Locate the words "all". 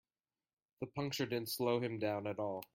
2.39-2.63